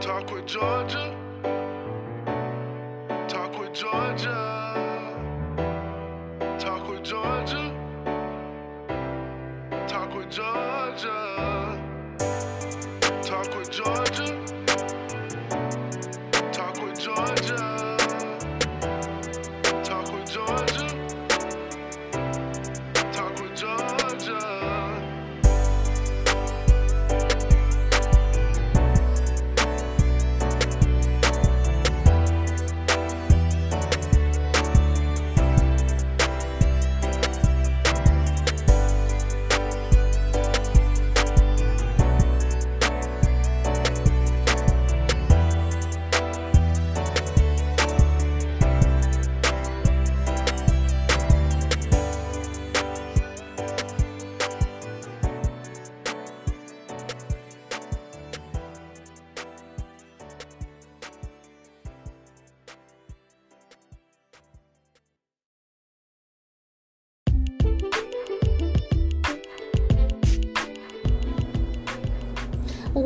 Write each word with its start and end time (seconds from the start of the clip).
Talk 0.00 0.30
with 0.30 0.46
Georgia. 0.46 1.16
Talk 3.26 3.58
with 3.58 3.72
Georgia. 3.74 5.14
Talk 6.58 6.88
with 6.88 7.02
Georgia. 7.02 7.74
Talk 9.88 10.14
with 10.14 10.30
Georgia. 10.30 11.27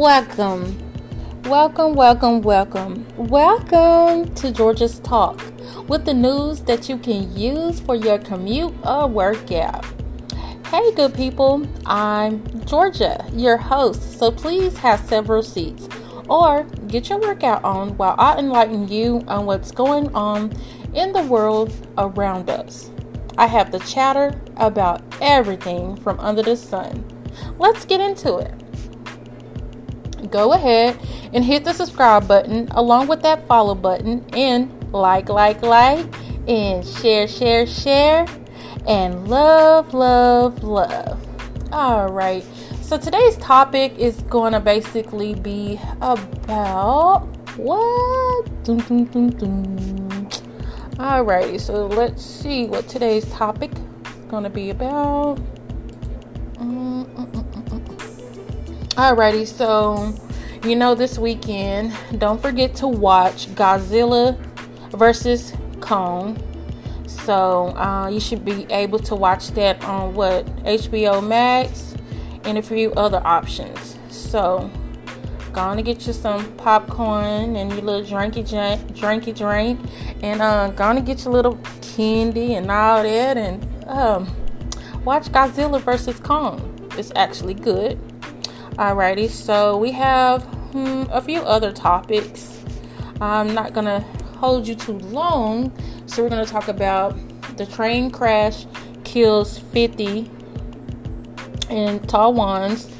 Welcome, 0.02 0.76
welcome, 1.44 1.94
welcome, 1.94 2.42
welcome, 2.42 3.06
welcome 3.16 4.34
to 4.34 4.50
Georgia's 4.50 4.98
Talk 4.98 5.40
with 5.86 6.04
the 6.04 6.12
news 6.12 6.60
that 6.62 6.88
you 6.88 6.98
can 6.98 7.36
use 7.36 7.78
for 7.78 7.94
your 7.94 8.18
commute 8.18 8.74
or 8.84 9.06
workout. 9.06 9.86
Hey, 10.66 10.92
good 10.96 11.14
people, 11.14 11.64
I'm 11.86 12.44
Georgia, 12.66 13.24
your 13.32 13.56
host, 13.56 14.18
so 14.18 14.32
please 14.32 14.76
have 14.78 14.98
several 15.06 15.40
seats 15.40 15.88
or 16.28 16.64
get 16.88 17.08
your 17.08 17.20
workout 17.20 17.62
on 17.62 17.96
while 17.96 18.16
I 18.18 18.40
enlighten 18.40 18.88
you 18.88 19.22
on 19.28 19.46
what's 19.46 19.70
going 19.70 20.12
on 20.16 20.52
in 20.94 21.12
the 21.12 21.22
world 21.22 21.72
around 21.96 22.50
us. 22.50 22.90
I 23.38 23.46
have 23.46 23.70
the 23.70 23.78
chatter 23.78 24.40
about 24.56 25.00
everything 25.20 25.94
from 25.94 26.18
under 26.18 26.42
the 26.42 26.56
sun. 26.56 27.04
Let's 27.56 27.84
get 27.84 28.00
into 28.00 28.38
it 28.38 28.61
go 30.32 30.54
ahead 30.54 30.98
and 31.32 31.44
hit 31.44 31.62
the 31.64 31.72
subscribe 31.72 32.26
button 32.26 32.66
along 32.72 33.06
with 33.06 33.22
that 33.22 33.46
follow 33.46 33.74
button 33.74 34.24
and 34.32 34.70
like, 34.92 35.28
like, 35.28 35.62
like, 35.62 36.06
and 36.48 36.84
share, 36.84 37.28
share, 37.28 37.66
share, 37.66 38.26
and 38.88 39.28
love, 39.28 39.94
love, 39.94 40.64
love. 40.64 41.72
All 41.72 42.08
right. 42.12 42.44
So 42.80 42.98
today's 42.98 43.36
topic 43.36 43.96
is 43.96 44.20
going 44.22 44.52
to 44.52 44.60
basically 44.60 45.34
be 45.34 45.80
about 46.00 47.26
what? 47.56 48.64
Dun, 48.64 48.78
dun, 48.78 49.30
dun. 49.30 50.28
All 50.98 51.22
righty. 51.22 51.58
So 51.58 51.86
let's 51.86 52.22
see 52.22 52.66
what 52.66 52.88
today's 52.88 53.24
topic 53.30 53.70
is 53.72 54.24
going 54.28 54.44
to 54.44 54.50
be 54.50 54.70
about. 54.70 55.40
Alrighty, 59.02 59.48
so 59.48 60.14
you 60.64 60.76
know 60.76 60.94
this 60.94 61.18
weekend, 61.18 61.92
don't 62.18 62.40
forget 62.40 62.76
to 62.76 62.86
watch 62.86 63.48
Godzilla 63.56 64.38
versus 64.92 65.52
Kong. 65.80 66.38
So 67.08 67.76
uh, 67.76 68.06
you 68.06 68.20
should 68.20 68.44
be 68.44 68.64
able 68.70 69.00
to 69.00 69.16
watch 69.16 69.48
that 69.54 69.82
on 69.82 70.14
what 70.14 70.46
HBO 70.62 71.20
Max 71.26 71.96
and 72.44 72.58
a 72.58 72.62
few 72.62 72.92
other 72.92 73.20
options. 73.24 73.98
So 74.08 74.70
gonna 75.52 75.82
get 75.82 76.06
you 76.06 76.12
some 76.12 76.52
popcorn 76.52 77.56
and 77.56 77.72
your 77.72 77.82
little 77.82 78.08
drinky 78.08 78.48
drink, 78.48 78.96
drinky 78.96 79.36
drink, 79.36 79.80
and 80.22 80.40
uh, 80.40 80.68
gonna 80.68 81.00
get 81.00 81.24
your 81.24 81.34
little 81.34 81.58
candy 81.80 82.54
and 82.54 82.70
all 82.70 83.02
that, 83.02 83.36
and 83.36 83.84
um, 83.88 84.32
watch 85.04 85.24
Godzilla 85.24 85.80
versus 85.80 86.20
Kong. 86.20 86.88
It's 86.96 87.10
actually 87.16 87.54
good. 87.54 87.98
Alrighty, 88.76 89.28
so 89.28 89.76
we 89.76 89.92
have 89.92 90.44
hmm, 90.72 91.04
a 91.10 91.20
few 91.20 91.42
other 91.42 91.72
topics. 91.72 92.64
I'm 93.20 93.52
not 93.52 93.74
gonna 93.74 94.00
hold 94.38 94.66
you 94.66 94.74
too 94.74 94.94
long, 94.94 95.70
so 96.06 96.22
we're 96.22 96.30
gonna 96.30 96.46
talk 96.46 96.68
about 96.68 97.14
the 97.58 97.66
train 97.66 98.10
crash 98.10 98.64
kills 99.04 99.58
50 99.58 100.30
in 101.68 102.00
Taiwan's 102.06 102.90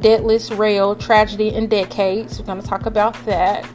deadless 0.00 0.50
rail 0.50 0.96
tragedy 0.96 1.54
in 1.54 1.68
decades. 1.68 2.40
We're 2.40 2.46
gonna 2.46 2.60
talk 2.60 2.86
about 2.86 3.14
that, 3.24 3.70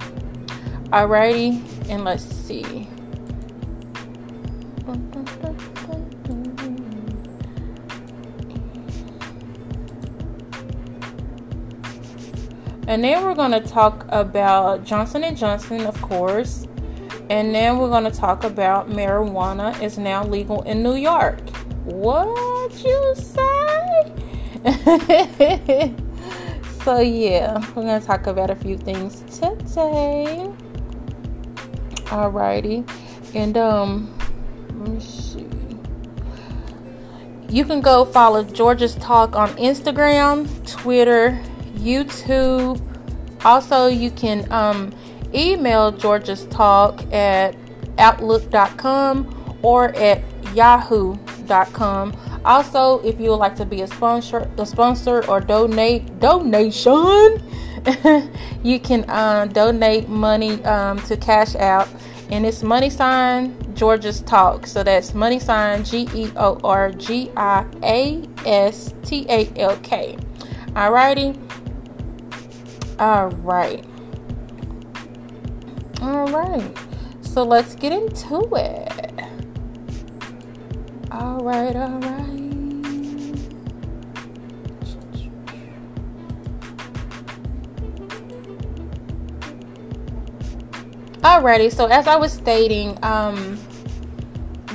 Alrighty, 0.91 1.63
and 1.89 2.03
let's 2.03 2.23
see. 2.23 2.87
And 12.87 13.03
then 13.03 13.23
we're 13.23 13.35
going 13.35 13.51
to 13.51 13.59
talk 13.59 14.05
about 14.09 14.85
Johnson 14.85 15.35
Johnson, 15.35 15.85
of 15.85 16.01
course. 16.01 16.67
And 17.29 17.53
then 17.53 17.77
we're 17.77 17.89
going 17.89 18.05
to 18.05 18.17
talk 18.17 18.45
about 18.45 18.89
marijuana 18.89 19.79
is 19.81 19.97
now 19.97 20.25
legal 20.25 20.61
in 20.61 20.81
New 20.81 20.95
York. 20.95 21.41
What 21.83 22.83
you 22.83 23.13
say? 23.15 24.13
so 26.85 26.99
yeah, 27.01 27.57
we're 27.75 27.83
going 27.83 27.99
to 27.99 28.07
talk 28.07 28.27
about 28.27 28.49
a 28.49 28.55
few 28.55 28.77
things 28.77 29.21
today. 29.37 30.49
Alrighty. 32.07 32.89
And 33.35 33.57
um 33.57 34.17
let 34.79 34.89
me 34.89 34.99
see. 35.01 35.45
You 37.49 37.65
can 37.65 37.81
go 37.81 38.05
follow 38.05 38.43
Georgia's 38.43 38.95
Talk 38.95 39.35
on 39.35 39.49
Instagram, 39.57 40.47
Twitter, 40.69 41.41
YouTube. 41.75 42.86
Also, 43.47 43.87
you 43.87 44.11
can 44.11 44.45
um, 44.51 44.91
email 45.33 45.89
Georgia's 45.93 46.45
Talk 46.47 47.01
at 47.13 47.55
outlook.com 47.97 49.57
or 49.61 49.95
at 49.95 50.21
yahoo.com. 50.53 52.13
Also, 52.43 52.99
if 53.05 53.17
you 53.21 53.29
would 53.29 53.37
like 53.37 53.55
to 53.55 53.65
be 53.65 53.83
a 53.83 53.87
sponsor, 53.87 54.51
a 54.57 54.65
sponsor 54.65 55.25
or 55.29 55.39
donate 55.39 56.19
donation, 56.19 57.41
you 58.63 58.81
can 58.81 59.09
uh, 59.09 59.45
donate 59.45 60.09
money 60.09 60.61
um, 60.65 60.99
to 61.03 61.15
Cash 61.15 61.55
App, 61.55 61.87
and 62.29 62.45
it's 62.45 62.63
money 62.63 62.89
sign 62.89 63.55
Georgia's 63.75 64.19
Talk. 64.23 64.67
So 64.67 64.83
that's 64.83 65.13
money 65.13 65.39
sign 65.39 65.85
G 65.85 66.05
E 66.13 66.29
O 66.35 66.59
R 66.65 66.91
G 66.91 67.31
I 67.37 67.65
A 67.81 68.23
S 68.45 68.93
T 69.03 69.25
A 69.29 69.49
L 69.55 69.77
K. 69.83 70.17
Alrighty. 70.73 71.46
All 72.99 73.29
right. 73.29 73.85
All 76.01 76.27
right. 76.27 76.77
So 77.21 77.43
let's 77.43 77.75
get 77.75 77.91
into 77.91 78.49
it. 78.55 79.21
All 81.11 81.39
right, 81.39 81.75
all 81.75 81.99
right. 81.99 82.37
Alrighty, 91.21 91.71
so 91.71 91.85
as 91.87 92.07
I 92.07 92.15
was 92.15 92.31
stating, 92.31 92.97
um, 93.03 93.59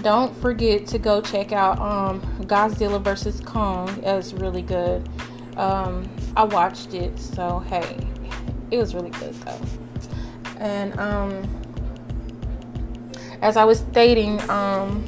don't 0.03 0.37
forget 0.37 0.87
to 0.89 0.99
go 0.99 1.21
check 1.21 1.51
out 1.51 1.81
um, 1.81 2.21
Godzilla 2.43 3.01
vs. 3.01 3.41
Kong. 3.41 3.89
It's 4.05 4.33
really 4.33 4.63
good. 4.63 5.09
Um, 5.57 6.09
I 6.37 6.45
watched 6.45 6.95
it, 6.95 7.19
so 7.19 7.61
hey, 7.61 7.97
it 8.73 8.79
was 8.79 8.95
really 8.95 9.11
good 9.11 9.35
though. 9.35 9.61
And 10.59 10.99
um, 10.99 11.63
as 13.43 13.57
I 13.57 13.65
was 13.65 13.81
stating, 13.81 14.41
um, 14.51 15.05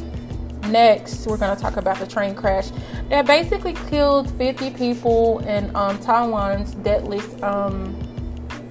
next 0.68 1.26
we're 1.26 1.36
going 1.36 1.54
to 1.54 1.60
talk 1.60 1.76
about 1.76 1.98
the 1.98 2.06
train 2.06 2.34
crash 2.34 2.70
that 3.08 3.26
basically 3.26 3.74
killed 3.88 4.30
50 4.36 4.70
people 4.70 5.40
in 5.40 5.74
um, 5.74 5.98
Taiwan's 5.98 6.74
deadliest 6.76 7.42
um, 7.42 7.98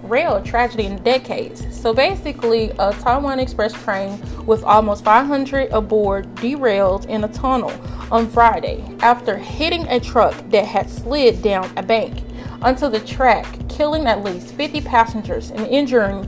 rail 0.03 0.41
tragedy 0.43 0.85
in 0.85 1.01
decades. 1.03 1.65
So 1.75 1.93
basically, 1.93 2.71
a 2.77 2.93
Taiwan 2.93 3.39
Express 3.39 3.73
train 3.73 4.21
with 4.45 4.63
almost 4.63 5.03
500 5.03 5.71
aboard 5.71 6.33
derailed 6.35 7.05
in 7.05 7.23
a 7.23 7.27
tunnel 7.29 7.71
on 8.11 8.29
Friday 8.29 8.83
after 8.99 9.37
hitting 9.37 9.87
a 9.87 9.99
truck 9.99 10.35
that 10.49 10.65
had 10.65 10.89
slid 10.89 11.41
down 11.41 11.71
a 11.77 11.83
bank 11.83 12.23
onto 12.63 12.89
the 12.89 12.99
track, 13.01 13.45
killing 13.69 14.07
at 14.07 14.23
least 14.23 14.55
50 14.55 14.81
passengers 14.81 15.51
and 15.51 15.67
injuring 15.67 16.23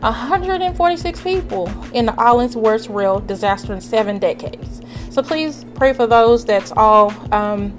146 0.00 1.20
people 1.20 1.70
in 1.92 2.06
the 2.06 2.14
island's 2.20 2.56
worst 2.56 2.88
rail 2.88 3.20
disaster 3.20 3.72
in 3.72 3.80
seven 3.80 4.18
decades. 4.18 4.80
So 5.10 5.22
please 5.22 5.64
pray 5.74 5.92
for 5.92 6.06
those 6.06 6.44
that's 6.44 6.72
all 6.72 7.12
um, 7.32 7.74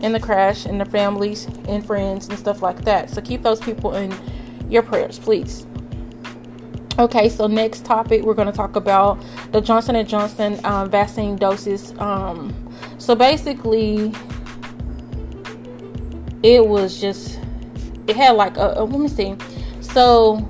in 0.00 0.12
the 0.12 0.20
crash 0.20 0.66
and 0.66 0.78
their 0.78 0.86
families 0.86 1.46
and 1.68 1.84
friends 1.84 2.28
and 2.28 2.38
stuff 2.38 2.62
like 2.62 2.84
that. 2.84 3.10
So 3.10 3.20
keep 3.20 3.42
those 3.42 3.60
people 3.60 3.94
in 3.94 4.14
your 4.68 4.82
prayers, 4.82 5.18
please. 5.18 5.66
Okay, 6.98 7.28
so 7.30 7.46
next 7.46 7.86
topic 7.86 8.22
we're 8.22 8.34
going 8.34 8.50
to 8.50 8.56
talk 8.56 8.76
about 8.76 9.22
the 9.50 9.60
Johnson 9.60 9.96
and 9.96 10.08
Johnson 10.08 10.60
um, 10.64 10.90
vaccine 10.90 11.36
doses. 11.36 11.94
Um, 11.98 12.54
so 12.98 13.14
basically, 13.14 14.12
it 16.42 16.66
was 16.66 17.00
just 17.00 17.41
it 18.06 18.16
had 18.16 18.32
like 18.32 18.56
a, 18.56 18.74
a 18.76 18.84
let 18.84 19.00
me 19.00 19.08
see. 19.08 19.36
So 19.80 20.46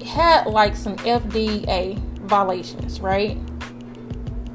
it 0.00 0.06
had 0.06 0.46
like 0.46 0.76
some 0.76 0.96
FDA 0.96 1.98
violations, 2.20 3.00
right? 3.00 3.38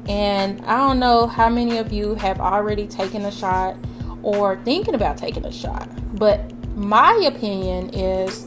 And 0.08 0.60
I 0.62 0.76
don't 0.76 0.98
know 0.98 1.26
how 1.26 1.48
many 1.48 1.78
of 1.78 1.92
you 1.92 2.14
have 2.16 2.40
already 2.40 2.86
taken 2.86 3.24
a 3.24 3.30
shot 3.30 3.76
or 4.22 4.56
thinking 4.64 4.94
about 4.94 5.16
taking 5.16 5.44
a 5.46 5.52
shot. 5.52 5.88
But 6.18 6.52
my 6.76 7.12
opinion 7.26 7.90
is 7.94 8.46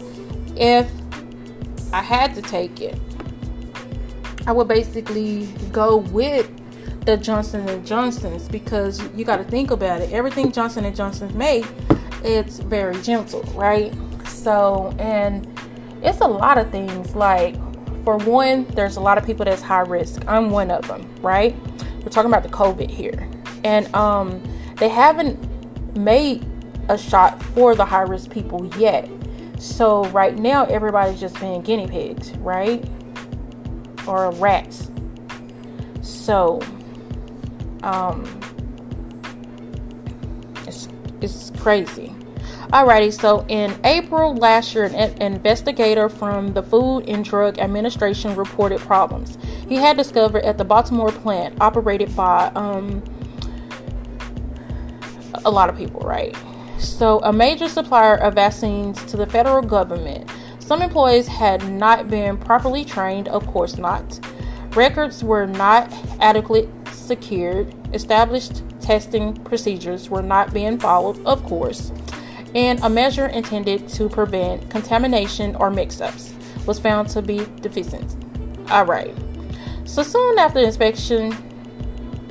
if 0.58 0.92
I 1.94 2.02
had 2.02 2.36
to 2.36 2.42
take 2.42 2.82
it, 2.82 3.00
I 4.46 4.52
would 4.52 4.68
basically 4.68 5.46
go 5.72 5.98
with 5.98 6.52
the 7.06 7.18
Johnson 7.18 7.68
and 7.68 7.86
Johnsons 7.86 8.48
because 8.48 9.02
you 9.14 9.26
got 9.26 9.38
to 9.38 9.44
think 9.44 9.72
about 9.72 10.02
it. 10.02 10.12
Everything 10.12 10.52
Johnson 10.52 10.86
and 10.86 10.96
Johnson's 10.96 11.34
made, 11.34 11.68
it's 12.24 12.60
very 12.60 13.00
gentle, 13.02 13.42
right? 13.56 13.94
So, 14.28 14.96
and 15.00 15.48
it's 16.02 16.22
a 16.22 16.28
lot 16.28 16.58
of 16.58 16.72
things. 16.72 17.16
Like, 17.16 17.56
for 18.04 18.18
one, 18.18 18.66
there's 18.68 18.96
a 18.96 19.02
lot 19.02 19.18
of 19.18 19.26
people 19.26 19.46
that's 19.46 19.62
high 19.62 19.82
risk. 19.82 20.24
I'm 20.28 20.50
one 20.50 20.72
of 20.72 20.88
them, 20.88 21.14
right? 21.22 21.56
We're 22.02 22.10
talking 22.10 22.32
about 22.32 22.44
the 22.44 22.50
COVID 22.50 22.90
here, 22.90 23.30
and 23.64 23.94
um, 23.96 24.42
they 24.78 24.90
haven't 24.90 25.98
made 25.98 26.46
a 26.90 26.98
shot 26.98 27.42
for 27.42 27.76
the 27.76 27.86
high 27.86 28.02
risk 28.02 28.30
people 28.30 28.66
yet. 28.78 29.10
So 29.58 30.06
right 30.06 30.38
now 30.38 30.66
everybody's 30.66 31.20
just 31.20 31.40
being 31.40 31.62
guinea 31.62 31.88
pigs, 31.88 32.32
right? 32.38 32.84
Or 34.06 34.32
rats. 34.32 34.92
So 36.02 36.60
um 37.84 38.24
it's 40.66 40.88
it's 41.22 41.52
crazy. 41.60 42.16
Alrighty, 42.72 43.14
so 43.14 43.46
in 43.50 43.78
April 43.84 44.34
last 44.36 44.74
year, 44.74 44.86
an 44.86 45.22
investigator 45.22 46.10
from 46.10 46.54
the 46.54 46.64
Food 46.64 47.08
and 47.08 47.24
Drug 47.24 47.60
Administration 47.60 48.36
reported 48.36 48.80
problems 48.80 49.38
he 49.68 49.76
had 49.76 49.98
discovered 49.98 50.44
at 50.44 50.58
the 50.58 50.66
Baltimore 50.66 51.12
plant 51.12 51.56
operated 51.62 52.16
by 52.16 52.52
um, 52.56 53.04
a 55.46 55.50
lot 55.50 55.70
of 55.70 55.78
people, 55.78 56.02
right? 56.02 56.36
So, 56.78 57.20
a 57.24 57.32
major 57.32 57.70
supplier 57.70 58.16
of 58.16 58.36
vaccines 58.36 59.04
to 59.06 59.18
the 59.18 59.26
federal 59.26 59.62
government. 59.62 60.30
Some 60.60 60.82
employees 60.82 61.28
had 61.28 61.68
not 61.70 62.10
been 62.10 62.38
properly 62.38 62.86
trained, 62.86 63.28
of 63.30 63.46
course 63.48 63.78
not. 63.78 64.20
Records 64.76 65.24
were 65.24 65.46
not 65.46 65.92
adequately 66.20 66.70
secured. 67.04 67.74
Established 67.94 68.64
testing 68.80 69.36
procedures 69.44 70.10
were 70.10 70.22
not 70.22 70.54
being 70.54 70.80
followed, 70.80 71.24
of 71.26 71.44
course. 71.44 71.92
And 72.56 72.80
a 72.84 72.90
measure 72.90 73.28
intended 73.28 73.88
to 73.90 74.10
prevent 74.10 74.70
contamination 74.70 75.56
or 75.56 75.70
mix 75.70 76.02
ups 76.02 76.34
was 76.66 76.80
found 76.80 77.10
to 77.10 77.22
be 77.22 77.46
deficient. 77.62 78.16
All 78.70 78.86
right. 78.86 79.14
So, 79.86 80.04
soon 80.04 80.40
after 80.40 80.60
inspection 80.60 81.34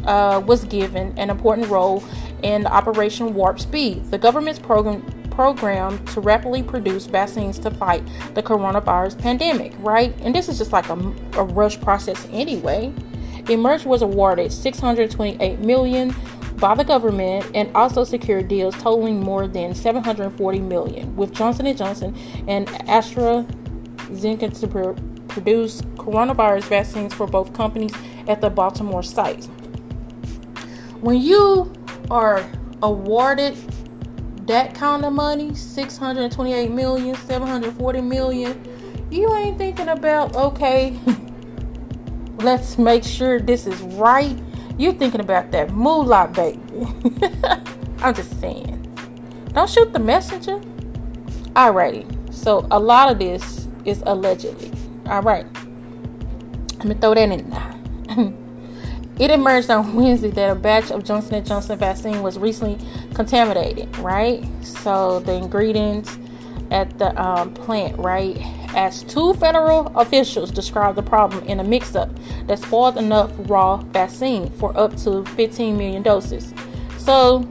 uh, 0.04 0.42
was 0.44 0.64
given 0.64 1.16
an 1.18 1.30
important 1.30 1.68
role 1.68 2.02
in 2.42 2.66
Operation 2.66 3.34
Warp 3.34 3.60
Speed, 3.60 4.10
the 4.10 4.18
government's 4.18 4.58
program 4.58 5.04
program 5.30 6.04
to 6.06 6.20
rapidly 6.20 6.62
produce 6.62 7.06
vaccines 7.06 7.58
to 7.58 7.70
fight 7.70 8.02
the 8.34 8.42
coronavirus 8.42 9.18
pandemic, 9.18 9.72
right? 9.78 10.14
And 10.20 10.34
this 10.34 10.48
is 10.48 10.58
just 10.58 10.72
like 10.72 10.88
a, 10.90 10.94
a 11.38 11.44
rush 11.44 11.80
process 11.80 12.28
anyway. 12.30 12.92
Emergent 13.48 13.88
was 13.88 14.02
awarded 14.02 14.52
628 14.52 15.58
million 15.58 16.14
by 16.56 16.74
the 16.74 16.84
government 16.84 17.44
and 17.54 17.74
also 17.74 18.04
secured 18.04 18.46
deals 18.46 18.74
totaling 18.76 19.20
more 19.20 19.48
than 19.48 19.74
740 19.74 20.60
million 20.60 21.14
with 21.16 21.32
Johnson 21.32 21.76
& 21.76 21.76
Johnson 21.76 22.16
and 22.46 22.68
AstraZeneca 22.68 24.60
to 24.60 24.68
produce 25.26 25.82
coronavirus 25.96 26.64
vaccines 26.64 27.12
for 27.12 27.26
both 27.26 27.52
companies 27.52 27.92
at 28.28 28.40
the 28.40 28.48
Baltimore 28.48 29.02
site. 29.02 29.44
When 31.00 31.20
you 31.20 31.72
are 32.10 32.48
awarded 32.82 33.56
that 34.46 34.74
kind 34.74 35.04
of 35.04 35.12
money 35.12 35.54
628 35.54 36.70
million 36.70 37.14
740 37.14 38.00
million 38.00 39.08
you 39.10 39.32
ain't 39.34 39.56
thinking 39.56 39.88
about 39.88 40.34
okay 40.34 40.98
let's 42.42 42.78
make 42.78 43.04
sure 43.04 43.40
this 43.40 43.66
is 43.66 43.80
right. 43.80 44.38
You're 44.78 44.94
thinking 44.94 45.20
about 45.20 45.50
that 45.52 45.70
moolah 45.70 46.28
baby. 46.34 46.60
I'm 48.02 48.14
just 48.14 48.40
saying. 48.40 48.78
Don't 49.52 49.68
shoot 49.68 49.92
the 49.92 49.98
messenger. 49.98 50.58
Alrighty. 51.54 52.06
So 52.32 52.66
a 52.70 52.78
lot 52.78 53.10
of 53.12 53.18
this 53.18 53.68
is 53.84 54.02
allegedly. 54.06 54.72
All 55.06 55.22
right 55.22 55.46
let 56.84 56.96
me 56.96 57.00
throw 57.00 57.14
that 57.14 57.30
in 57.30 58.38
It 59.18 59.30
emerged 59.30 59.70
on 59.70 59.94
Wednesday 59.94 60.30
that 60.30 60.50
a 60.50 60.54
batch 60.54 60.90
of 60.90 61.04
Johnson 61.04 61.44
& 61.44 61.46
Johnson 61.46 61.78
vaccine 61.78 62.22
was 62.22 62.38
recently 62.38 62.84
contaminated, 63.14 63.94
right? 63.98 64.44
So 64.62 65.20
the 65.20 65.34
ingredients 65.34 66.18
at 66.72 66.98
the 66.98 67.20
um, 67.22 67.52
plant, 67.54 67.96
right? 67.98 68.36
As 68.74 69.02
two 69.04 69.34
federal 69.34 69.86
officials 69.96 70.50
described 70.50 70.96
the 70.96 71.02
problem 71.02 71.44
in 71.44 71.60
a 71.60 71.64
mix-up 71.64 72.10
that 72.46 72.58
spoiled 72.58 72.96
enough 72.96 73.30
raw 73.38 73.76
vaccine 73.76 74.50
for 74.52 74.76
up 74.76 74.96
to 74.98 75.24
15 75.36 75.76
million 75.76 76.02
doses. 76.02 76.52
So, 76.98 77.46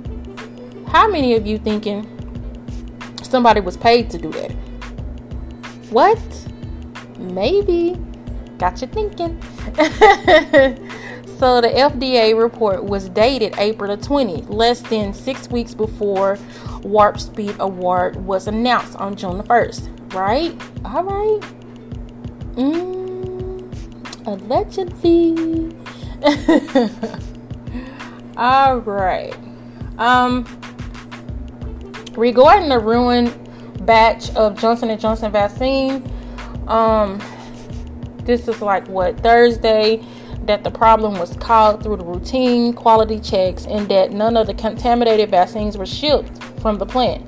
how 0.88 1.08
many 1.08 1.36
of 1.36 1.46
you 1.46 1.58
thinking 1.58 2.08
somebody 3.24 3.62
was 3.62 3.78
paid 3.78 4.10
to 4.10 4.18
do 4.18 4.32
that? 4.32 4.52
What? 5.92 6.20
Maybe. 7.18 7.98
Got 8.58 8.82
you 8.82 8.88
thinking. 8.88 9.42
So 11.42 11.60
the 11.60 11.70
FDA 11.70 12.38
report 12.38 12.84
was 12.84 13.10
dated 13.10 13.56
April 13.58 13.90
the 13.90 14.00
20th, 14.00 14.54
less 14.54 14.80
than 14.82 15.12
six 15.12 15.50
weeks 15.50 15.74
before 15.74 16.38
Warp 16.84 17.20
Speed 17.20 17.56
Award 17.60 18.16
was 18.16 18.48
announced 18.48 18.96
on 18.98 19.16
June 19.16 19.38
the 19.38 19.44
1st. 19.44 20.14
Right? 20.14 20.56
All 20.86 21.04
right. 21.04 21.42
Mm, 22.56 24.28
allegedly. 24.28 25.76
All 28.38 28.78
right. 28.78 29.36
Um, 29.98 30.46
regarding 32.18 32.70
the 32.70 32.80
ruined 32.80 33.38
batch 33.86 34.34
of 34.36 34.60
Johnson 34.60 34.90
and 34.90 35.00
Johnson 35.00 35.32
vaccine, 35.32 36.12
um, 36.68 37.22
this 38.24 38.48
is 38.48 38.62
like 38.62 38.88
what 38.88 39.20
Thursday 39.22 40.04
that 40.44 40.64
the 40.64 40.72
problem 40.72 41.20
was 41.20 41.36
caught 41.38 41.84
through 41.84 41.98
the 41.98 42.06
routine 42.06 42.74
quality 42.74 43.20
checks 43.20 43.66
and 43.68 43.88
that 43.90 44.12
none 44.12 44.36
of 44.36 44.48
the 44.48 44.54
contaminated 44.54 45.30
vaccines 45.30 45.78
were 45.78 45.86
shipped 45.86 46.42
from 46.62 46.78
the 46.78 46.86
plant. 46.86 47.26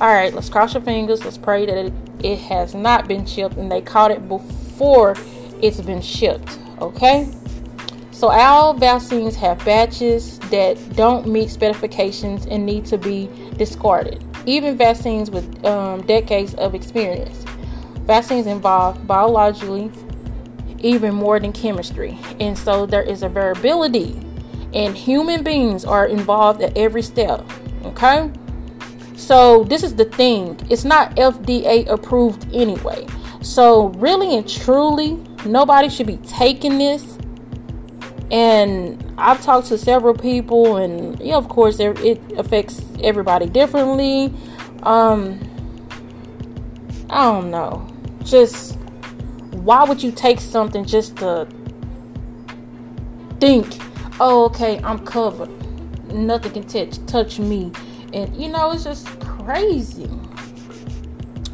All 0.00 0.08
right, 0.08 0.32
let's 0.32 0.48
cross 0.48 0.74
your 0.74 0.82
fingers. 0.82 1.24
Let's 1.24 1.38
pray 1.38 1.66
that 1.66 1.76
it, 1.76 1.92
it 2.22 2.38
has 2.38 2.74
not 2.74 3.08
been 3.08 3.26
shipped 3.26 3.56
and 3.56 3.70
they 3.70 3.80
caught 3.80 4.10
it 4.10 4.28
before 4.28 5.16
it's 5.60 5.80
been 5.80 6.00
shipped. 6.00 6.58
Okay. 6.80 7.28
So 8.12 8.30
our 8.30 8.74
vaccines 8.74 9.36
have 9.36 9.64
batches 9.64 10.38
that 10.50 10.76
don't 10.96 11.28
meet 11.28 11.50
specifications 11.50 12.46
and 12.46 12.66
need 12.66 12.84
to 12.86 12.98
be 12.98 13.28
discarded. 13.56 14.24
Even 14.46 14.76
vaccines 14.76 15.30
with 15.30 15.64
um, 15.64 16.04
decades 16.06 16.54
of 16.54 16.74
experience. 16.74 17.44
Vaccines 18.06 18.46
involve 18.46 19.06
biologically 19.06 19.92
even 20.80 21.14
more 21.14 21.38
than 21.38 21.52
chemistry, 21.52 22.18
and 22.40 22.56
so 22.56 22.86
there 22.86 23.02
is 23.02 23.22
a 23.22 23.28
variability, 23.28 24.18
and 24.72 24.96
human 24.96 25.42
beings 25.42 25.84
are 25.84 26.06
involved 26.06 26.62
at 26.62 26.76
every 26.76 27.02
step. 27.02 27.44
Okay, 27.84 28.30
so 29.18 29.64
this 29.64 29.82
is 29.82 29.94
the 29.96 30.06
thing; 30.06 30.58
it's 30.70 30.84
not 30.84 31.14
FDA 31.16 31.86
approved 31.88 32.46
anyway. 32.54 33.06
So 33.42 33.88
really 33.98 34.36
and 34.36 34.48
truly, 34.48 35.18
nobody 35.44 35.90
should 35.90 36.06
be 36.06 36.16
taking 36.18 36.78
this 36.78 37.18
and 38.30 39.02
I've 39.16 39.42
talked 39.42 39.68
to 39.68 39.78
several 39.78 40.14
people, 40.14 40.76
and 40.76 41.18
yeah, 41.20 41.36
of 41.36 41.48
course, 41.48 41.80
it 41.80 42.20
affects 42.36 42.82
everybody 43.02 43.46
differently. 43.46 44.32
Um, 44.82 45.40
I 47.08 47.24
don't 47.24 47.50
know. 47.50 47.86
Just 48.22 48.76
why 49.52 49.84
would 49.84 50.02
you 50.02 50.12
take 50.12 50.40
something 50.40 50.84
just 50.84 51.16
to 51.18 51.48
think, 53.40 53.66
oh, 54.20 54.44
okay, 54.46 54.78
I'm 54.84 54.98
covered, 55.06 55.50
nothing 56.12 56.52
can 56.52 56.64
touch 56.64 57.04
touch 57.06 57.38
me, 57.38 57.72
and 58.12 58.34
you 58.36 58.48
know, 58.48 58.72
it's 58.72 58.84
just 58.84 59.06
crazy. 59.20 60.10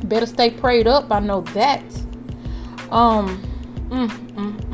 Better 0.05 0.27
stay 0.27 0.51
prayed 0.51 0.87
up. 0.87 1.11
I 1.11 1.21
know 1.21 1.41
that. 1.41 1.83
Um, 2.91 3.43
mm, 3.89 4.09
mm, 4.09 4.65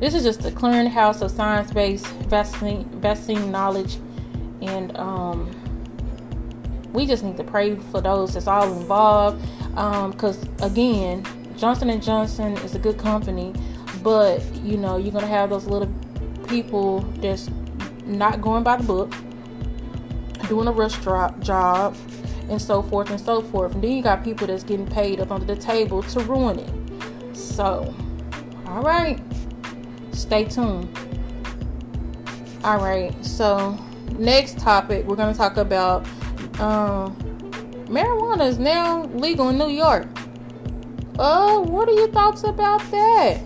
this 0.00 0.14
is 0.14 0.22
just 0.22 0.44
a 0.44 0.50
clearinghouse 0.50 1.22
of 1.22 1.30
science-based 1.30 2.06
vaccine 2.28 2.84
vaccine 3.00 3.50
knowledge, 3.50 3.96
and 4.60 4.94
um, 4.98 5.50
we 6.92 7.06
just 7.06 7.24
need 7.24 7.38
to 7.38 7.44
pray 7.44 7.76
for 7.76 8.02
those 8.02 8.34
that's 8.34 8.46
all 8.46 8.70
involved. 8.70 9.40
Because 9.70 10.42
um, 10.42 10.70
again, 10.70 11.24
Johnson 11.56 11.88
and 11.88 12.02
Johnson 12.02 12.56
is 12.58 12.74
a 12.74 12.78
good 12.78 12.98
company, 12.98 13.54
but 14.02 14.42
you 14.56 14.76
know 14.76 14.98
you're 14.98 15.12
gonna 15.12 15.26
have 15.26 15.48
those 15.48 15.66
little 15.66 15.90
people 16.48 17.00
that's 17.22 17.48
not 18.04 18.42
going 18.42 18.62
by 18.62 18.76
the 18.76 18.84
book, 18.84 19.14
doing 20.46 20.68
a 20.68 20.72
rush 20.72 20.96
drop 20.98 21.38
job, 21.40 21.96
and 22.48 22.60
so 22.60 22.82
forth 22.82 23.10
and 23.10 23.20
so 23.20 23.42
forth. 23.42 23.74
And 23.74 23.82
then 23.82 23.92
you 23.92 24.02
got 24.02 24.24
people 24.24 24.46
that's 24.46 24.64
getting 24.64 24.86
paid 24.86 25.20
up 25.20 25.30
under 25.30 25.46
the 25.46 25.60
table 25.60 26.02
to 26.02 26.20
ruin 26.20 26.58
it. 26.58 27.36
So, 27.36 27.94
all 28.66 28.82
right 28.82 29.20
stay 30.14 30.44
tuned. 30.44 30.88
All 32.64 32.78
right, 32.78 33.12
so 33.24 33.78
next 34.18 34.58
topic 34.58 35.04
we're 35.06 35.16
going 35.16 35.32
to 35.32 35.36
talk 35.36 35.56
about 35.56 36.06
um, 36.60 37.14
marijuana 37.88 38.48
is 38.48 38.58
now 38.58 39.04
legal 39.14 39.50
in 39.50 39.58
New 39.58 39.68
York. 39.68 40.06
Oh, 41.18 41.60
what 41.60 41.88
are 41.88 41.92
your 41.92 42.08
thoughts 42.08 42.44
about 42.44 42.80
that? 42.90 43.38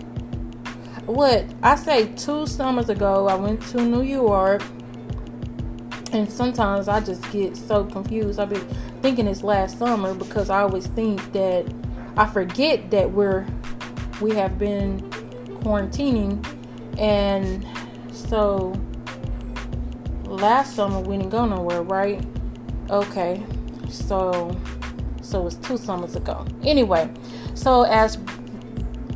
What 1.05 1.45
I 1.63 1.75
say 1.75 2.07
two 2.13 2.47
summers 2.47 2.89
ago, 2.89 3.27
I 3.27 3.35
went 3.35 3.61
to 3.69 3.81
New 3.81 4.03
York, 4.03 4.63
and 6.13 6.31
sometimes 6.31 6.87
I 6.87 6.99
just 6.99 7.29
get 7.31 7.55
so 7.55 7.85
confused. 7.85 8.39
I've 8.39 8.49
been 8.49 8.67
thinking 9.01 9.27
it's 9.27 9.43
last 9.43 9.77
summer 9.77 10.13
because 10.13 10.49
I 10.49 10.61
always 10.61 10.87
think 10.87 11.31
that 11.33 11.65
I 12.17 12.25
forget 12.25 12.91
that 12.91 13.11
we're 13.11 13.45
we 14.21 14.35
have 14.35 14.57
been 14.57 14.99
quarantining 15.61 16.43
and 16.97 17.65
so 18.11 18.73
last 20.25 20.75
summer 20.75 20.99
we 20.99 21.17
didn't 21.17 21.31
go 21.31 21.45
nowhere, 21.45 21.83
right? 21.83 22.23
Okay. 22.89 23.43
So 23.89 24.55
so 25.21 25.45
it's 25.45 25.55
two 25.57 25.77
summers 25.77 26.15
ago. 26.15 26.45
Anyway, 26.63 27.09
so 27.53 27.83
as 27.83 28.17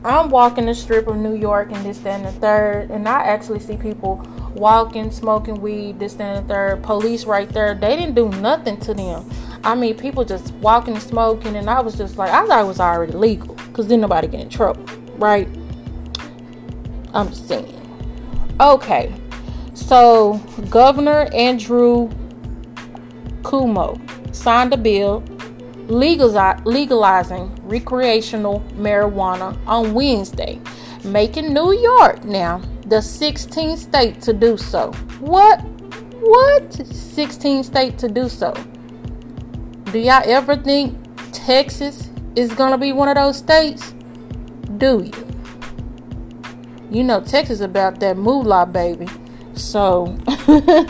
I'm 0.06 0.30
walking 0.30 0.66
the 0.66 0.76
strip 0.76 1.08
of 1.08 1.16
New 1.16 1.36
York 1.36 1.72
and 1.72 1.84
this, 1.86 2.00
that, 2.00 2.20
and 2.20 2.26
the 2.26 2.32
third, 2.34 2.92
and 2.92 3.08
I 3.08 3.24
actually 3.24 3.60
see 3.60 3.78
people 3.78 4.18
walking, 4.56 5.12
smoking 5.12 5.62
weed, 5.62 6.00
this, 6.00 6.14
that, 6.16 6.38
and 6.38 6.50
the 6.50 6.54
third. 6.54 6.84
Police 6.84 7.26
right 7.26 7.50
there. 7.50 7.76
They 7.76 7.96
didn't 7.96 8.16
do 8.16 8.30
nothing 8.40 8.80
to 8.82 8.94
them. 8.94 9.30
I 9.64 9.76
mean, 9.76 9.98
people 9.98 10.26
just 10.26 10.54
walking, 10.56 10.94
and 10.94 11.04
smoking, 11.04 11.56
and 11.56 11.70
I 11.70 11.80
was 11.82 11.96
just 11.96 12.18
like, 12.18 12.32
I 12.32 12.46
thought 12.46 12.64
it 12.64 12.68
was 12.68 12.80
already 12.80 13.14
legal 13.14 13.56
because 13.56 13.88
then 13.88 14.02
nobody 14.02 14.28
get 14.28 14.42
in 14.42 14.50
trouble, 14.50 14.84
right? 15.18 15.48
I'm 17.14 17.30
just 17.30 17.48
saying. 17.48 17.80
Okay, 18.60 19.14
so 19.74 20.40
Governor 20.70 21.30
Andrew 21.34 22.10
Cuomo 23.42 24.00
signed 24.36 24.74
a 24.74 24.78
bill 24.78 25.24
legalizing 25.88 27.56
recreational 27.64 28.62
marijuana 28.76 29.58
on 29.68 29.94
Wednesday, 29.94 30.60
making 31.04 31.54
New 31.54 31.74
York 31.74 32.24
now 32.24 32.62
the 32.94 33.00
16th 33.00 33.80
state 33.80 34.22
to 34.22 34.34
do 34.34 34.56
so. 34.56 34.92
What? 35.20 35.60
What? 36.22 36.70
16th 36.70 37.66
state 37.66 37.98
to 37.98 38.08
do 38.08 38.30
so. 38.30 38.54
Do 39.92 39.98
y'all 39.98 40.22
ever 40.24 40.56
think 40.56 40.96
Texas 41.32 42.12
is 42.36 42.54
going 42.54 42.72
to 42.72 42.78
be 42.78 42.94
one 42.94 43.10
of 43.10 43.16
those 43.16 43.38
states? 43.40 43.96
Do 44.78 45.02
you? 45.04 45.12
you 46.92 47.04
know 47.04 47.20
Texas 47.20 47.62
about 47.62 48.00
that 48.02 48.16
moolah, 48.16 48.68
baby. 48.68 49.08
So 49.56 50.16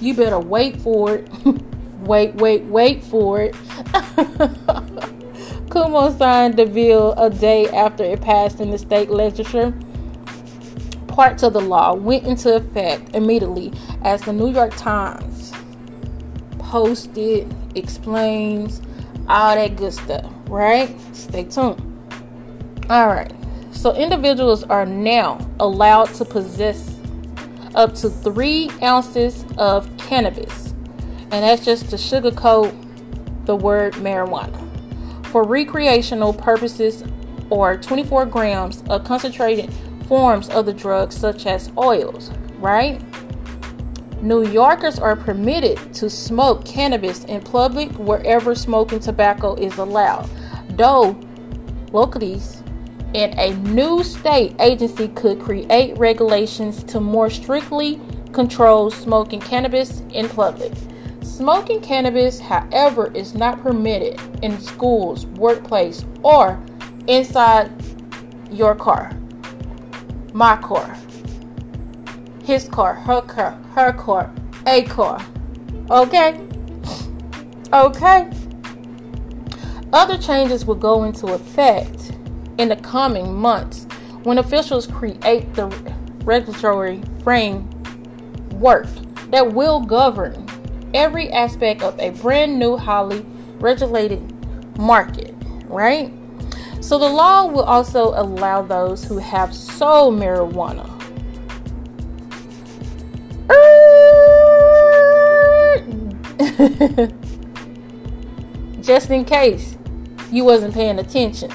you 0.00 0.14
better 0.14 0.40
wait 0.40 0.80
for 0.80 1.14
it. 1.14 1.30
wait, 2.00 2.34
wait, 2.34 2.64
wait 2.64 3.04
for 3.04 3.40
it. 3.42 3.54
Cuomo 5.70 6.18
signed 6.18 6.56
the 6.56 6.66
bill 6.66 7.12
a 7.16 7.30
day 7.30 7.68
after 7.68 8.02
it 8.02 8.20
passed 8.20 8.58
in 8.58 8.72
the 8.72 8.78
state 8.78 9.10
legislature. 9.10 9.72
Parts 11.18 11.42
of 11.42 11.52
the 11.52 11.60
law 11.60 11.94
went 11.94 12.28
into 12.28 12.54
effect 12.54 13.12
immediately 13.12 13.72
as 14.04 14.22
the 14.22 14.32
New 14.32 14.52
York 14.52 14.76
Times 14.76 15.52
posted, 16.60 17.52
explains 17.74 18.80
all 19.28 19.56
that 19.56 19.74
good 19.74 19.92
stuff, 19.92 20.32
right? 20.46 20.96
Stay 21.16 21.42
tuned. 21.42 21.82
All 22.88 23.08
right. 23.08 23.32
So 23.72 23.96
individuals 23.96 24.62
are 24.62 24.86
now 24.86 25.44
allowed 25.58 26.14
to 26.14 26.24
possess 26.24 27.00
up 27.74 27.94
to 27.94 28.10
three 28.10 28.70
ounces 28.80 29.44
of 29.56 29.90
cannabis, 29.96 30.72
and 31.32 31.42
that's 31.42 31.64
just 31.64 31.90
to 31.90 31.96
sugarcoat 31.96 32.72
the 33.44 33.56
word 33.56 33.94
marijuana, 33.94 35.26
for 35.26 35.42
recreational 35.42 36.32
purposes, 36.32 37.02
or 37.50 37.76
24 37.76 38.26
grams 38.26 38.84
of 38.88 39.02
concentrated 39.02 39.68
forms 40.08 40.48
of 40.48 40.66
the 40.66 40.72
drug, 40.72 41.12
such 41.12 41.46
as 41.46 41.70
oils, 41.78 42.30
right? 42.58 43.00
New 44.22 44.44
Yorkers 44.48 44.98
are 44.98 45.14
permitted 45.14 45.94
to 45.94 46.10
smoke 46.10 46.64
cannabis 46.64 47.24
in 47.26 47.40
public 47.40 47.90
wherever 47.92 48.54
smoking 48.54 48.98
tobacco 48.98 49.54
is 49.54 49.76
allowed, 49.78 50.28
though 50.70 51.16
localities 51.92 52.62
and 53.14 53.38
a 53.38 53.54
new 53.70 54.02
state 54.02 54.54
agency 54.60 55.08
could 55.08 55.40
create 55.40 55.96
regulations 55.98 56.82
to 56.84 57.00
more 57.00 57.30
strictly 57.30 58.00
control 58.32 58.90
smoking 58.90 59.40
cannabis 59.40 60.02
in 60.10 60.28
public. 60.28 60.72
Smoking 61.22 61.80
cannabis, 61.80 62.40
however, 62.40 63.12
is 63.14 63.34
not 63.34 63.62
permitted 63.62 64.20
in 64.42 64.60
schools, 64.60 65.26
workplace, 65.26 66.04
or 66.22 66.60
inside 67.06 67.70
your 68.50 68.74
car. 68.74 69.12
My 70.32 70.56
core, 70.56 70.94
His 72.44 72.68
core, 72.68 72.94
her 72.94 73.22
core, 73.22 73.58
her 73.74 73.92
core, 73.92 74.30
a 74.66 74.82
core. 74.84 75.20
Okay? 75.90 76.40
Okay. 77.72 78.30
Other 79.92 80.18
changes 80.18 80.66
will 80.66 80.74
go 80.74 81.04
into 81.04 81.28
effect 81.28 82.12
in 82.58 82.68
the 82.68 82.76
coming 82.76 83.34
months 83.34 83.86
when 84.22 84.38
officials 84.38 84.86
create 84.86 85.54
the 85.54 85.66
regulatory 86.24 87.00
framework 87.22 88.86
that 89.30 89.52
will 89.52 89.80
govern 89.80 90.46
every 90.94 91.30
aspect 91.30 91.82
of 91.82 91.98
a 91.98 92.10
brand 92.10 92.58
new, 92.58 92.76
highly 92.76 93.24
regulated 93.60 94.20
market, 94.78 95.34
right? 95.66 96.12
So 96.80 96.98
the 96.98 97.08
law 97.08 97.46
will 97.46 97.64
also 97.64 98.12
allow 98.14 98.62
those 98.62 99.04
who 99.04 99.18
have 99.18 99.54
sold 99.54 100.14
marijuana. 100.14 100.88
Just 108.82 109.10
in 109.10 109.24
case 109.24 109.76
you 110.30 110.44
wasn't 110.44 110.74
paying 110.74 110.98
attention. 110.98 111.50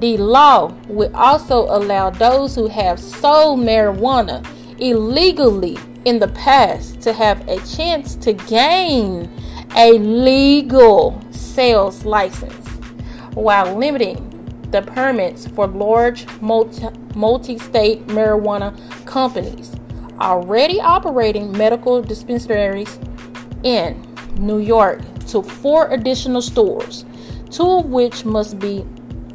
The 0.00 0.18
law 0.18 0.74
will 0.88 1.14
also 1.16 1.64
allow 1.64 2.10
those 2.10 2.54
who 2.54 2.68
have 2.68 3.00
sold 3.00 3.60
marijuana 3.60 4.46
illegally 4.78 5.78
in 6.04 6.18
the 6.18 6.28
past 6.28 7.00
to 7.02 7.12
have 7.12 7.46
a 7.48 7.58
chance 7.66 8.14
to 8.16 8.32
gain 8.32 9.30
a 9.76 9.92
legal 9.92 11.20
sales 11.30 12.04
license 12.04 12.68
while 13.34 13.76
limiting 13.76 14.35
the 14.70 14.82
permits 14.82 15.46
for 15.48 15.66
large 15.66 16.26
multi 16.40 17.58
state 17.58 18.06
marijuana 18.06 18.74
companies 19.06 19.74
already 20.20 20.80
operating 20.80 21.52
medical 21.52 22.02
dispensaries 22.02 22.98
in 23.62 24.06
New 24.38 24.58
York 24.58 25.00
to 25.26 25.42
four 25.42 25.88
additional 25.92 26.42
stores, 26.42 27.04
two 27.50 27.68
of 27.68 27.86
which 27.86 28.24
must 28.24 28.58
be 28.58 28.78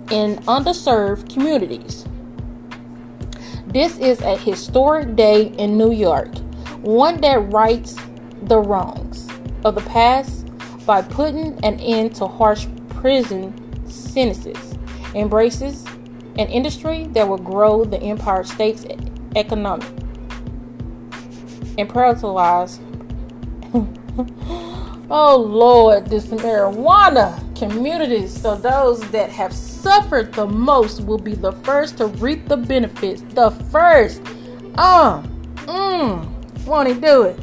in 0.10 0.38
underserved 0.48 1.32
communities. 1.32 2.06
This 3.68 3.98
is 4.00 4.22
a 4.22 4.36
historic 4.38 5.16
day 5.16 5.48
in 5.58 5.78
New 5.78 5.92
York, 5.92 6.36
one 6.82 7.22
that 7.22 7.40
rights 7.52 7.96
the 8.44 8.60
wrongs 8.60 9.28
of 9.64 9.76
the 9.76 9.82
past 9.82 10.48
by 10.86 11.02
putting 11.02 11.54
an 11.64 11.80
end 11.80 12.16
to 12.16 12.28
harsh 12.28 12.68
prison 12.90 13.54
sentences, 13.88 14.71
embraces 15.16 15.86
an 16.38 16.48
industry 16.48 17.08
that 17.08 17.28
will 17.28 17.38
grow 17.38 17.84
the 17.84 18.02
Empire 18.02 18.44
State's 18.44 18.86
economy 19.36 19.86
and 21.78 21.90
prioritize. 21.90 22.80
oh 25.10 25.38
Lord, 25.38 26.08
this 26.08 26.28
marijuana 26.28 27.38
communities. 27.58 28.40
So 28.40 28.56
those 28.56 29.02
that 29.12 29.30
have 29.30 29.54
suffered 29.54 30.34
the 30.34 30.48
most 30.48 31.02
will 31.02 31.18
be 31.18 31.36
the 31.36 31.52
first 31.52 31.98
to 31.98 32.08
reap 32.08 32.48
the 32.48 32.58
benefits. 32.58 33.22
The 33.22 33.52
first. 33.72 34.22
Um, 34.78 35.28
mm, 35.68 36.66
won't 36.66 36.88
he 36.88 36.94
do 36.96 37.24
it? 37.24 37.40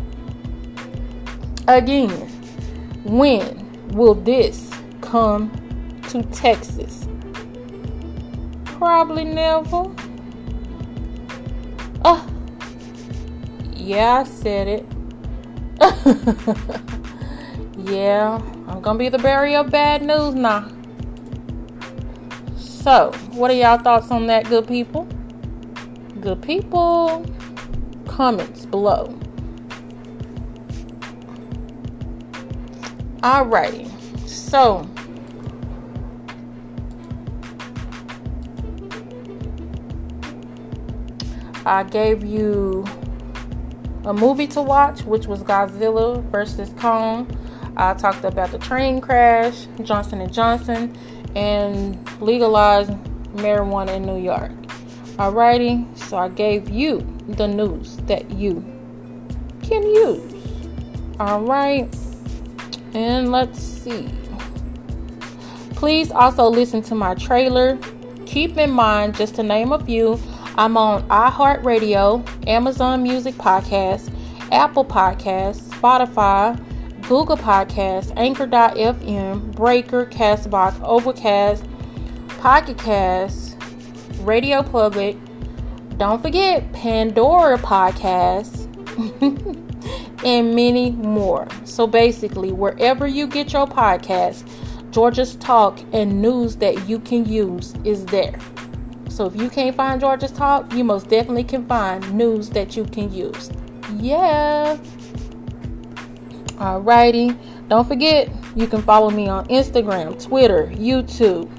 Again, 1.68 2.10
when 3.04 3.88
will 3.88 4.14
this 4.14 4.70
come 5.00 5.50
to 6.08 6.22
Texas? 6.24 7.06
Probably 8.78 9.24
never. 9.24 9.92
Oh, 12.04 12.24
yeah, 13.74 14.20
I 14.20 14.24
said 14.24 14.68
it. 14.68 14.86
yeah, 17.90 18.40
I'm 18.68 18.80
gonna 18.80 18.96
be 18.96 19.08
the 19.08 19.18
bearer 19.18 19.58
of 19.58 19.72
bad 19.72 20.02
news 20.02 20.36
now. 20.36 20.70
So, 22.56 23.10
what 23.32 23.50
are 23.50 23.54
y'all 23.54 23.78
thoughts 23.78 24.12
on 24.12 24.28
that, 24.28 24.48
good 24.48 24.68
people? 24.68 25.08
Good 26.20 26.40
people, 26.40 27.26
comments 28.06 28.64
below. 28.64 29.12
Alrighty, 33.22 33.90
so 34.28 34.88
I 41.68 41.82
gave 41.84 42.24
you 42.24 42.86
a 44.04 44.14
movie 44.14 44.46
to 44.48 44.62
watch, 44.62 45.02
which 45.02 45.26
was 45.26 45.42
Godzilla 45.42 46.22
versus 46.30 46.72
Kong. 46.78 47.30
I 47.76 47.92
talked 47.94 48.24
about 48.24 48.50
the 48.50 48.58
train 48.58 49.00
crash, 49.00 49.66
Johnson 49.82 50.22
and 50.22 50.32
Johnson, 50.32 50.96
and 51.36 51.98
legalized 52.20 52.90
marijuana 53.34 53.96
in 53.96 54.06
New 54.06 54.16
York. 54.16 54.50
Alrighty, 55.18 55.86
so 55.98 56.16
I 56.16 56.28
gave 56.28 56.70
you 56.70 57.06
the 57.28 57.46
news 57.46 57.98
that 58.06 58.30
you 58.30 58.64
can 59.62 59.82
use. 59.82 60.34
Alright, 61.20 61.94
and 62.94 63.30
let's 63.30 63.60
see. 63.60 64.08
Please 65.74 66.10
also 66.10 66.48
listen 66.48 66.80
to 66.82 66.94
my 66.94 67.14
trailer. 67.14 67.78
Keep 68.26 68.56
in 68.56 68.70
mind, 68.70 69.16
just 69.16 69.34
to 69.34 69.42
name 69.42 69.72
a 69.72 69.78
few, 69.84 70.18
I'm 70.58 70.76
on 70.76 71.04
iHeartRadio, 71.04 72.48
Amazon 72.48 73.00
Music 73.00 73.36
Podcast, 73.36 74.12
Apple 74.50 74.84
Podcasts, 74.84 75.60
Spotify, 75.68 76.58
Google 77.06 77.36
Podcasts, 77.36 78.12
Anchor.fm, 78.16 79.54
Breaker, 79.54 80.06
Castbox, 80.06 80.82
Overcast, 80.82 81.64
Pocket 82.40 82.76
Cast, 82.76 83.56
Radio 84.22 84.64
Public. 84.64 85.16
Don't 85.96 86.20
forget 86.20 86.72
Pandora 86.72 87.56
Podcasts 87.58 88.64
and 90.24 90.56
many 90.56 90.90
more. 90.90 91.46
So 91.62 91.86
basically, 91.86 92.50
wherever 92.50 93.06
you 93.06 93.28
get 93.28 93.52
your 93.52 93.68
podcast, 93.68 94.42
Georgia's 94.90 95.36
Talk 95.36 95.78
and 95.92 96.20
news 96.20 96.56
that 96.56 96.88
you 96.88 96.98
can 96.98 97.26
use 97.26 97.74
is 97.84 98.04
there. 98.06 98.40
So 99.18 99.26
if 99.26 99.34
you 99.34 99.50
can't 99.50 99.74
find 99.74 100.00
Georgia's 100.00 100.30
Talk, 100.30 100.72
you 100.72 100.84
most 100.84 101.08
definitely 101.08 101.42
can 101.42 101.66
find 101.66 102.14
news 102.14 102.50
that 102.50 102.76
you 102.76 102.84
can 102.84 103.12
use. 103.12 103.50
Yeah. 103.96 104.78
Alrighty. 106.58 107.36
Don't 107.66 107.88
forget, 107.88 108.30
you 108.54 108.68
can 108.68 108.80
follow 108.80 109.10
me 109.10 109.26
on 109.26 109.44
Instagram, 109.48 110.24
Twitter, 110.24 110.68
YouTube. 110.68 111.50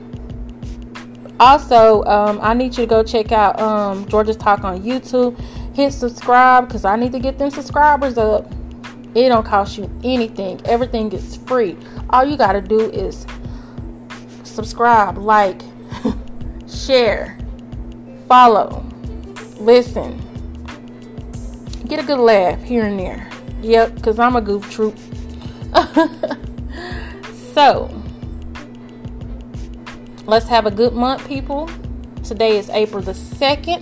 Also, 1.38 2.06
um, 2.06 2.40
I 2.42 2.54
need 2.54 2.78
you 2.78 2.84
to 2.84 2.86
go 2.86 3.04
check 3.04 3.34
out 3.34 3.60
um, 3.60 4.08
Georgia's 4.08 4.38
Talk 4.38 4.64
on 4.64 4.82
YouTube. 4.82 5.38
Hit 5.76 5.92
subscribe 5.92 6.66
because 6.70 6.86
I 6.86 6.96
need 6.96 7.12
to 7.12 7.20
get 7.20 7.38
them 7.38 7.50
subscribers 7.50 8.18
up. 8.18 8.50
It 9.16 9.28
don't 9.28 9.46
cost 9.46 9.78
you 9.78 9.92
anything. 10.06 10.62
Everything 10.64 11.12
is 11.12 11.36
free. 11.46 11.76
All 12.10 12.24
you 12.24 12.38
gotta 12.38 12.62
do 12.62 12.90
is 12.90 13.28
subscribe, 14.46 15.18
like, 15.18 15.62
share, 16.70 17.38
follow, 18.30 18.86
listen, 19.60 20.16
get 21.88 22.00
a 22.00 22.04
good 22.04 22.20
laugh 22.20 22.62
here 22.62 22.86
and 22.86 23.00
there. 23.00 23.28
Yep, 23.64 23.96
because 23.96 24.20
I'm 24.20 24.36
a 24.36 24.42
goof 24.42 24.72
troop. 24.72 24.96
so, 27.56 27.90
let's 30.28 30.48
have 30.48 30.68
a 30.68 30.72
good 30.72 30.94
month, 30.94 31.28
people. 31.28 31.68
Today 32.24 32.60
is 32.60 32.70
April 32.70 33.02
the 33.02 33.14
2nd, 33.14 33.82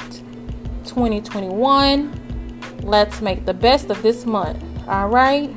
2021. 0.85 2.79
Let's 2.83 3.19
make 3.21 3.45
the 3.45 3.53
best 3.53 3.89
of 3.89 4.01
this 4.01 4.25
month. 4.25 4.63
All 4.87 5.09
right. 5.09 5.53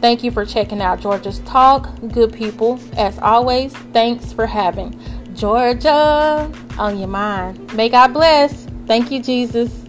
Thank 0.00 0.24
you 0.24 0.32
for 0.32 0.44
checking 0.44 0.82
out 0.82 1.00
Georgia's 1.00 1.38
Talk. 1.40 1.88
Good 2.08 2.32
people. 2.32 2.80
As 2.96 3.16
always, 3.20 3.72
thanks 3.92 4.32
for 4.32 4.46
having 4.46 4.98
Georgia 5.34 6.50
on 6.78 6.98
your 6.98 7.08
mind. 7.08 7.74
May 7.74 7.88
God 7.88 8.12
bless. 8.12 8.66
Thank 8.86 9.10
you, 9.10 9.22
Jesus. 9.22 9.79